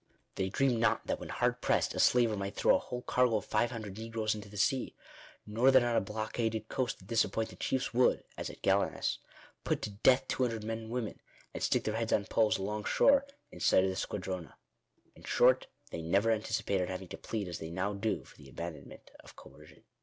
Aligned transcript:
They 0.33 0.49
dreamed 0.49 0.79
not 0.79 1.05
that 1.05 1.19
when 1.19 1.29
hard 1.29 1.61
pressed 1.61 1.93
a 1.93 1.99
slaver 1.99 2.35
might 2.35 2.55
throw 2.55 2.75
a 2.75 2.79
whole 2.79 3.03
cargo 3.03 3.35
of 3.37 3.45
500 3.45 3.99
negroes 3.99 4.33
into 4.33 4.49
the 4.49 4.57
sea; 4.57 4.95
nor 5.45 5.69
that 5.69 5.83
on 5.83 5.95
a 5.95 6.01
blockaded 6.01 6.69
coast 6.69 6.97
the 6.97 7.05
disappointed 7.05 7.59
chiefs 7.59 7.93
would, 7.93 8.23
as 8.35 8.49
at 8.49 8.63
Gallinas, 8.63 9.19
put 9.63 9.83
to 9.83 9.91
death 9.91 10.27
200 10.27 10.63
men 10.63 10.79
and 10.79 10.89
women, 10.89 11.19
and 11.53 11.61
stick 11.61 11.83
their 11.83 11.97
heads 11.97 12.11
on 12.11 12.25
poles, 12.25 12.57
along 12.57 12.85
shore, 12.85 13.27
in 13.51 13.59
sight 13.59 13.83
of 13.83 13.91
the 13.91 13.95
squadron*. 13.95 14.51
In 15.13 15.21
short, 15.23 15.67
they 15.91 16.01
never 16.01 16.31
anticipated 16.31 16.89
having 16.89 17.09
to 17.09 17.17
plead 17.19 17.47
as 17.47 17.59
they 17.59 17.69
now 17.69 17.93
do 17.93 18.23
for 18.23 18.35
the 18.37 18.49
abandonment 18.49 19.11
of 19.19 19.35
coer 19.35 19.67
cion. 19.67 19.83